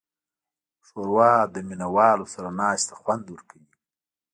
ښوروا 0.85 1.33
له 1.53 1.59
مینهوالو 1.67 2.25
سره 2.33 2.49
ناستې 2.59 2.85
ته 2.89 2.93
خوند 3.01 3.25
ورکوي. 3.29 3.67